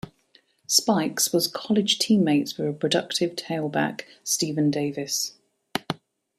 Spikes 0.65 1.31
was 1.31 1.45
college 1.45 1.99
teammates 1.99 2.57
with 2.57 2.79
productive 2.79 3.35
tailback 3.35 4.01
Stephen 4.23 4.71
Davis. 4.71 5.37